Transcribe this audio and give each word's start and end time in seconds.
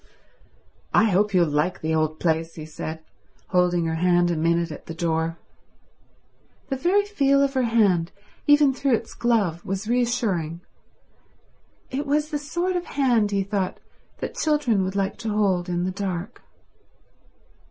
"I 0.95 1.11
hope 1.11 1.31
you'll 1.31 1.47
like 1.47 1.81
the 1.81 1.93
old 1.93 2.19
place," 2.19 2.55
he 2.55 2.65
said, 2.65 3.03
holding 3.49 3.85
her 3.85 3.97
hand 3.97 4.31
a 4.31 4.35
minute 4.35 4.71
at 4.71 4.87
the 4.87 4.95
door. 4.95 5.37
The 6.69 6.75
very 6.75 7.05
feel 7.05 7.43
of 7.43 7.53
her 7.53 7.61
hand, 7.69 8.11
even 8.47 8.73
through 8.73 8.95
its 8.95 9.13
glove, 9.13 9.63
was 9.63 9.87
reassuring; 9.87 10.61
it 11.91 12.07
was 12.07 12.31
the 12.31 12.39
sort 12.39 12.75
of 12.75 12.85
hand, 12.85 13.29
he 13.29 13.43
thought, 13.43 13.79
that 14.21 14.33
children 14.33 14.83
would 14.83 14.95
like 14.95 15.19
to 15.19 15.29
hold 15.29 15.69
in 15.69 15.83
the 15.83 15.91
dark. 15.91 16.41